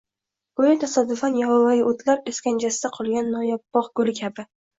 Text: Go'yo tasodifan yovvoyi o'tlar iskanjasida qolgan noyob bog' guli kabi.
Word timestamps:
Go'yo 0.61 0.69
tasodifan 0.83 1.37
yovvoyi 1.39 1.83
o'tlar 1.91 2.33
iskanjasida 2.33 2.93
qolgan 2.97 3.31
noyob 3.37 3.63
bog' 3.79 3.93
guli 4.01 4.19
kabi. 4.25 4.49